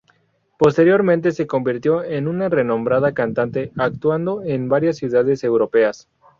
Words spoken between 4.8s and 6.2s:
ciudades europeas.